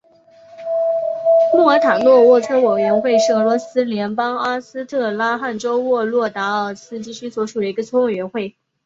[1.53, 8.57] 穆尔塔诺沃村委员会是俄罗斯联邦阿斯特拉罕州沃洛达尔斯基区所属的一个村委员会。